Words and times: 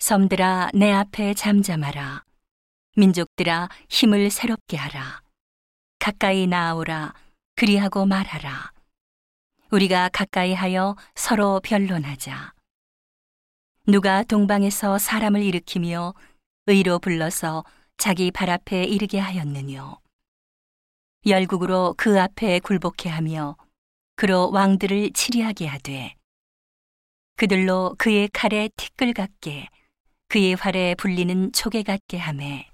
섬들아 0.00 0.70
내 0.72 0.90
앞에 0.90 1.34
잠잠하라. 1.34 2.24
민족들아 2.96 3.68
힘을 3.90 4.30
새롭게 4.30 4.78
하라. 4.78 5.20
가까이 5.98 6.46
나아오라. 6.46 7.12
그리하고 7.54 8.06
말하라. 8.06 8.72
우리가 9.70 10.08
가까이 10.08 10.54
하여 10.54 10.96
서로 11.14 11.60
변론하자. 11.62 12.54
누가 13.88 14.22
동방에서 14.22 14.96
사람을 14.96 15.42
일으키며 15.42 16.14
의로 16.66 16.98
불러서 16.98 17.62
자기 17.98 18.30
발 18.30 18.48
앞에 18.48 18.84
이르게 18.84 19.18
하였느뇨. 19.18 20.00
열국으로 21.26 21.94
그 21.98 22.18
앞에 22.18 22.60
굴복해 22.60 23.10
하며 23.10 23.54
그로 24.16 24.50
왕들을 24.50 25.12
치리하게 25.12 25.66
하되 25.66 26.14
그들로 27.36 27.94
그의 27.98 28.30
칼에 28.32 28.70
티끌 28.76 29.12
같게 29.12 29.68
그의 30.30 30.54
활에 30.54 30.94
불리는 30.94 31.50
초계 31.50 31.82
같게 31.82 32.16
하매. 32.16 32.70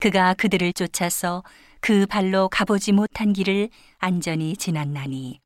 그가 0.00 0.34
그들을 0.34 0.72
쫓아서 0.72 1.44
그 1.80 2.04
발로 2.06 2.48
가보지 2.48 2.90
못한 2.90 3.32
길을 3.32 3.70
안전히 3.98 4.56
지났나니. 4.56 5.38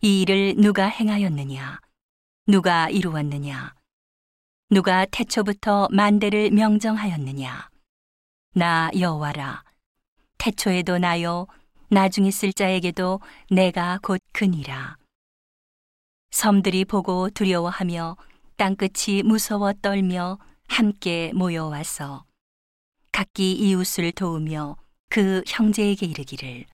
이 0.00 0.22
일을 0.22 0.56
누가 0.56 0.86
행하였느냐? 0.86 1.78
누가 2.48 2.88
이루었느냐? 2.90 3.76
누가 4.68 5.06
태초부터 5.06 5.86
만대를 5.92 6.50
명정하였느냐? 6.50 7.70
나 8.54 8.90
여호와라. 8.98 9.62
태초에도 10.38 10.98
나요. 10.98 11.46
나중 11.88 12.26
있을 12.26 12.52
자에게도 12.52 13.20
내가 13.48 14.00
곧 14.02 14.20
그니라. 14.32 14.96
섬들이 16.32 16.84
보고 16.84 17.30
두려워하며 17.30 18.16
땅끝이 18.56 19.22
무서워 19.22 19.72
떨며 19.72 20.38
함께 20.68 21.32
모여와서 21.34 22.24
각기 23.10 23.52
이웃을 23.52 24.12
도우며 24.12 24.76
그 25.08 25.42
형제에게 25.46 26.06
이르기를 26.06 26.64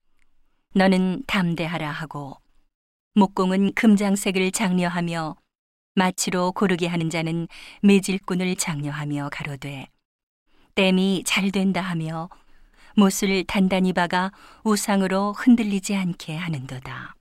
너는 0.74 1.24
담대하라 1.26 1.90
하고 1.90 2.36
목공은 3.14 3.74
금장색을 3.74 4.52
장려하며 4.52 5.36
마치로 5.94 6.52
고르게 6.52 6.86
하는 6.86 7.10
자는 7.10 7.48
매질꾼을 7.82 8.54
장려하며 8.56 9.30
가로되 9.32 9.88
땜이 10.76 11.24
잘 11.26 11.50
된다 11.50 11.80
하며 11.80 12.28
못을 12.96 13.44
단단히 13.44 13.92
박아 13.92 14.30
우상으로 14.62 15.32
흔들리지 15.32 15.96
않게 15.96 16.36
하는도다. 16.36 17.14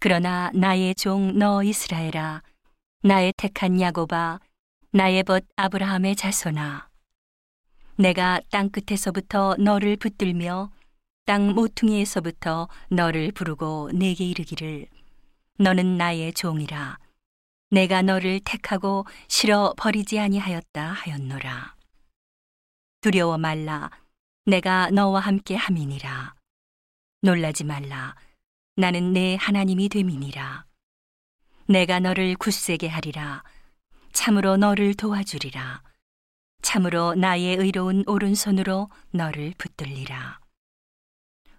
그러나 0.00 0.50
나의 0.54 0.94
종 0.94 1.36
너 1.38 1.64
이스라엘아 1.64 2.42
나의 3.02 3.32
택한 3.36 3.80
야고바 3.80 4.40
나의 4.90 5.22
벗 5.22 5.44
아브라함의 5.54 6.16
자손아. 6.16 6.88
내가 7.94 8.40
땅 8.50 8.70
끝에서부터 8.70 9.54
너를 9.56 9.96
붙들며 9.96 10.72
땅 11.24 11.54
모퉁이에서부터 11.54 12.68
너를 12.90 13.30
부르고 13.30 13.92
내게 13.94 14.24
이르기를. 14.24 14.88
너는 15.60 15.96
나의 15.96 16.32
종이라. 16.32 16.98
내가 17.70 18.02
너를 18.02 18.40
택하고 18.40 19.06
실어 19.28 19.74
버리지 19.76 20.18
아니하였다 20.18 20.90
하였노라. 20.90 21.76
두려워 23.00 23.38
말라. 23.38 23.90
내가 24.44 24.90
너와 24.90 25.20
함께 25.20 25.54
함이니라. 25.54 26.34
놀라지 27.22 27.62
말라. 27.62 28.16
나는 28.74 29.12
내 29.12 29.36
하나님이 29.38 29.88
됨이니라 29.88 30.67
내가 31.68 32.00
너를 32.00 32.34
굳세게 32.34 32.88
하리라 32.88 33.42
참으로 34.12 34.56
너를 34.56 34.94
도와주리라 34.94 35.82
참으로 36.62 37.14
나의 37.14 37.56
의로운 37.56 38.04
오른손으로 38.06 38.90
너를 39.10 39.54
붙들리라. 39.58 40.40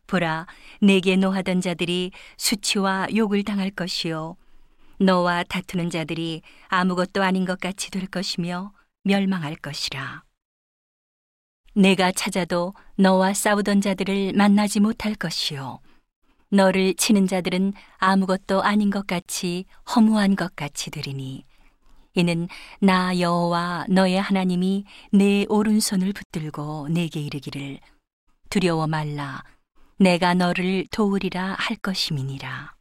보라, 0.07 0.47
내게 0.81 1.15
노하던 1.15 1.61
자들이 1.61 2.11
수치와 2.37 3.07
욕을 3.15 3.43
당할 3.43 3.69
것이요. 3.69 4.35
너와 4.99 5.43
다투는 5.43 5.89
자들이 5.89 6.41
아무것도 6.67 7.23
아닌 7.23 7.45
것 7.45 7.59
같이 7.59 7.91
될 7.91 8.07
것이며 8.07 8.73
멸망할 9.03 9.55
것이라. 9.55 10.23
내가 11.75 12.11
찾아도 12.11 12.73
너와 12.95 13.33
싸우던 13.33 13.81
자들을 13.81 14.33
만나지 14.33 14.79
못할 14.79 15.15
것이요. 15.15 15.79
너를 16.51 16.95
치는 16.95 17.27
자들은 17.27 17.73
아무것도 17.97 18.63
아닌 18.63 18.89
것 18.89 19.05
같이 19.05 19.65
허무한 19.95 20.35
것 20.35 20.55
같이 20.55 20.89
되리니. 20.89 21.45
이는 22.15 22.47
나 22.81 23.17
여호와 23.19 23.85
너의 23.89 24.19
하나님이 24.19 24.83
내 25.11 25.45
오른손을 25.47 26.11
붙들고 26.13 26.89
내게 26.89 27.19
이르기를 27.19 27.79
두려워 28.49 28.87
말라. 28.87 29.43
내가 29.97 30.33
너를 30.33 30.85
도우리라 30.91 31.55
할 31.59 31.77
것임이니라. 31.77 32.73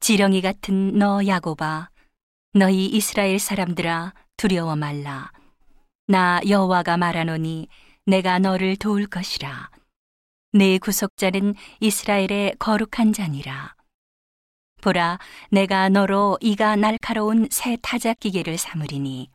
지렁이 0.00 0.42
같은 0.42 0.98
너 0.98 1.24
야고바 1.26 1.90
너희 2.54 2.86
이스라엘 2.86 3.38
사람들아 3.38 4.14
두려워 4.36 4.74
말라. 4.74 5.30
나 6.06 6.40
여호와가 6.48 6.96
말하노니 6.96 7.68
내가 8.06 8.38
너를 8.38 8.76
도울 8.76 9.06
것이라 9.06 9.70
내 10.52 10.78
구속자는 10.78 11.54
이스라엘의 11.80 12.54
거룩한 12.58 13.12
자니라 13.12 13.74
보라, 14.80 15.18
내가 15.50 15.90
너로 15.90 16.38
이가 16.40 16.74
날카로운 16.76 17.48
새 17.50 17.76
타작 17.82 18.18
기계를 18.20 18.56
삼으리니 18.56 19.28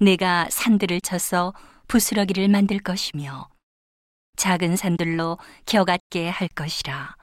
내가 0.00 0.46
산들을 0.50 1.00
쳐서 1.00 1.54
부스러기를 1.86 2.48
만들 2.48 2.78
것이며 2.78 3.48
작은 4.36 4.76
산들로 4.76 5.38
겨같게 5.64 6.28
할 6.28 6.48
것이라. 6.48 7.16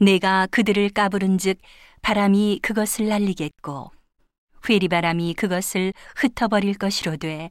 내가 0.00 0.48
그들을 0.50 0.90
까부른 0.90 1.38
즉 1.38 1.58
바람이 2.02 2.58
그것을 2.60 3.06
날리겠고 3.06 3.92
회리바람이 4.68 5.34
그것을 5.34 5.92
흩어버릴 6.16 6.74
것이로되 6.74 7.50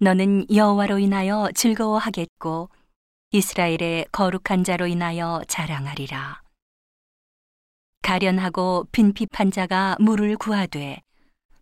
너는 0.00 0.46
여호와로 0.52 0.98
인하여 0.98 1.50
즐거워하겠고 1.54 2.68
이스라엘의 3.34 4.06
거룩한 4.12 4.62
자로 4.62 4.86
인하여 4.86 5.42
자랑하리라. 5.48 6.40
가련하고 8.00 8.86
빈핍한 8.92 9.50
자가 9.50 9.96
물을 9.98 10.36
구하되 10.36 11.02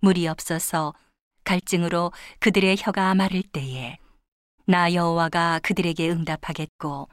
물이 0.00 0.28
없어서 0.28 0.92
갈증으로 1.44 2.12
그들의 2.40 2.76
혀가 2.78 3.14
마를 3.14 3.42
때에 3.42 3.96
나 4.66 4.92
여호와가 4.92 5.60
그들에게 5.62 6.10
응답하겠고 6.10 7.08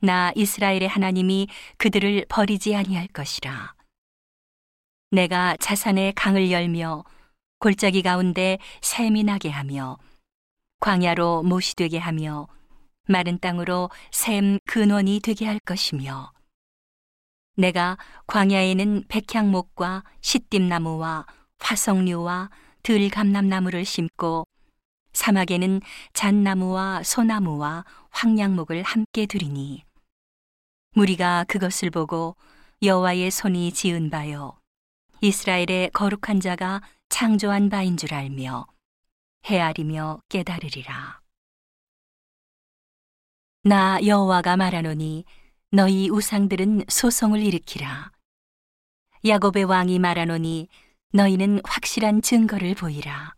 나 0.00 0.32
이스라엘의 0.34 0.88
하나님이 0.88 1.48
그들을 1.76 2.24
버리지 2.30 2.74
아니할 2.74 3.06
것이라 3.08 3.74
내가 5.10 5.58
자산의 5.60 6.14
강을 6.14 6.50
열며 6.50 7.04
골짜기 7.58 8.00
가운데 8.00 8.56
샘이 8.80 9.24
나게 9.24 9.50
하며 9.50 9.98
광야로 10.80 11.42
못이 11.42 11.74
되게 11.76 11.98
하며 11.98 12.48
마른 13.06 13.38
땅으로 13.38 13.90
샘 14.10 14.58
근원이 14.66 15.20
되게 15.22 15.46
할 15.46 15.58
것이며 15.58 16.32
내가 17.56 17.98
광야에는 18.26 19.04
백향목과 19.08 20.04
시띠나무와 20.20 21.26
화석류와 21.58 22.50
들감남나무를 22.82 23.84
심고 23.84 24.46
사막에는 25.12 25.80
잣나무와 26.12 27.02
소나무와 27.02 27.84
황량목을 28.10 28.82
함께 28.82 29.26
두리니 29.26 29.84
무리가 30.94 31.44
그것을 31.46 31.90
보고 31.90 32.36
여호와의 32.82 33.30
손이 33.30 33.72
지은 33.72 34.10
바요 34.10 34.58
이스라엘의 35.20 35.90
거룩한 35.92 36.40
자가 36.40 36.82
창조한 37.08 37.70
바인 37.70 37.96
줄 37.96 38.12
알며 38.12 38.66
헤아리며 39.46 40.20
깨달으리라 40.28 41.23
나 43.66 43.98
여호와가 44.04 44.58
말하노니 44.58 45.24
너희 45.70 46.10
우상들은 46.10 46.84
소송을 46.86 47.40
일으키라. 47.40 48.12
야곱의 49.24 49.64
왕이 49.64 49.98
말하노니 50.00 50.68
너희는 51.14 51.62
확실한 51.64 52.20
증거를 52.20 52.74
보이라. 52.74 53.34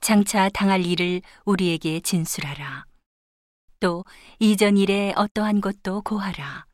장차 0.00 0.48
당할 0.48 0.84
일을 0.84 1.22
우리에게 1.44 2.00
진술하라. 2.00 2.84
또 3.78 4.04
이전 4.40 4.76
일에 4.76 5.12
어떠한 5.14 5.60
것도 5.60 6.02
고하라. 6.02 6.66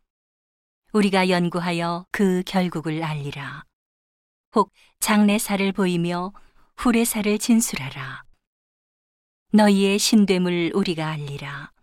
우리가 0.94 1.28
연구하여 1.28 2.06
그 2.12 2.42
결국을 2.46 3.04
알리라. 3.04 3.62
혹 4.54 4.72
장래사를 5.00 5.70
보이며 5.72 6.32
후래사를 6.78 7.38
진술하라. 7.38 8.24
너희의 9.52 9.98
신됨을 9.98 10.72
우리가 10.74 11.08
알리라. 11.08 11.75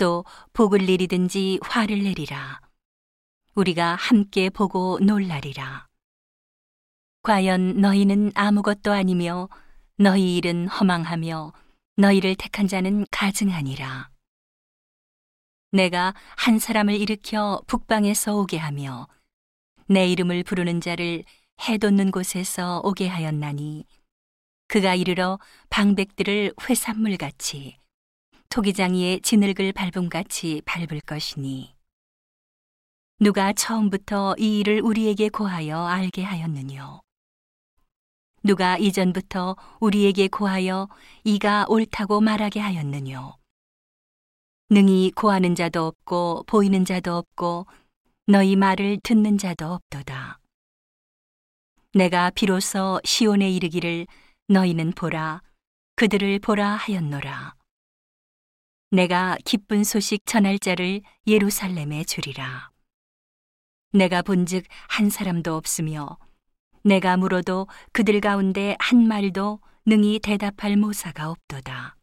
또 0.00 0.24
복을 0.54 0.86
내리든지 0.86 1.60
화를 1.60 2.02
내리라. 2.02 2.58
우리가 3.54 3.96
함께 3.96 4.48
보고 4.48 4.98
놀라리라. 4.98 5.88
과연 7.22 7.82
너희는 7.82 8.32
아무것도 8.34 8.92
아니며 8.92 9.50
너희 9.98 10.38
일은 10.38 10.68
허망하며 10.68 11.52
너희를 11.98 12.34
택한 12.34 12.66
자는 12.66 13.04
가증하니라. 13.10 14.08
내가 15.72 16.14
한 16.38 16.58
사람을 16.58 16.94
일으켜 16.94 17.60
북방에서 17.66 18.36
오게 18.36 18.56
하며 18.56 19.06
내 19.86 20.06
이름을 20.06 20.44
부르는 20.44 20.80
자를 20.80 21.24
해돋는 21.68 22.10
곳에서 22.10 22.80
오게 22.84 23.06
하였나니 23.06 23.84
그가 24.66 24.94
이르러 24.94 25.38
방백들을 25.68 26.54
회산물 26.70 27.18
같이 27.18 27.79
토기장이의 28.50 29.20
진흙을 29.20 29.72
밟음 29.72 30.08
같이 30.08 30.60
밟을 30.64 31.00
것이니. 31.06 31.72
누가 33.20 33.52
처음부터 33.52 34.34
이 34.38 34.58
일을 34.58 34.80
우리에게 34.80 35.28
고하여 35.28 35.86
알게 35.86 36.24
하였느뇨? 36.24 37.00
누가 38.42 38.76
이전부터 38.76 39.54
우리에게 39.78 40.26
고하여 40.26 40.88
이가 41.22 41.66
옳다고 41.68 42.20
말하게 42.20 42.58
하였느뇨? 42.58 43.36
능히 44.68 45.12
고하는 45.14 45.54
자도 45.54 45.86
없고 45.86 46.42
보이는 46.48 46.84
자도 46.84 47.18
없고 47.18 47.68
너희 48.26 48.56
말을 48.56 48.98
듣는 49.04 49.38
자도 49.38 49.74
없도다. 49.74 50.40
내가 51.94 52.30
비로소 52.30 53.00
시온에 53.04 53.48
이르기를 53.48 54.08
너희는 54.48 54.90
보라. 54.92 55.40
그들을 55.94 56.40
보라 56.40 56.74
하였노라 56.74 57.59
내가 58.92 59.36
기쁜 59.44 59.84
소식 59.84 60.26
전할 60.26 60.58
자를 60.58 61.00
예루살렘에 61.24 62.02
주리라. 62.02 62.70
내가 63.92 64.20
본즉 64.20 64.64
한 64.88 65.10
사람도 65.10 65.54
없으며 65.54 66.18
내가 66.82 67.16
물어도 67.16 67.68
그들 67.92 68.20
가운데 68.20 68.76
한 68.80 69.06
말도 69.06 69.60
능히 69.86 70.18
대답할 70.18 70.76
모사가 70.76 71.30
없도다. 71.30 71.94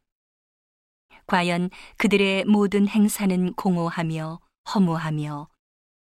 과연 1.26 1.72
그들의 1.98 2.46
모든 2.46 2.88
행사는 2.88 3.54
공허하며 3.56 4.40
허무하며 4.74 5.50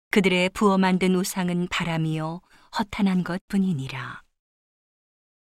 그들의 0.10 0.50
부어 0.50 0.80
만든 0.80 1.14
우상은 1.14 1.68
바람이요 1.70 2.42
허탄한 2.80 3.24
것뿐이니라. 3.24 4.24